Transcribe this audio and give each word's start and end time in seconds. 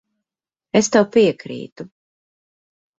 Es 0.79 0.89
tev 0.97 1.07
piekrītu. 1.17 1.91